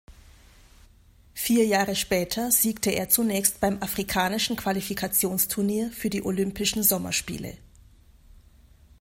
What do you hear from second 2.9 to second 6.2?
zunächst beim afrikanischen Qualifikationsturnier für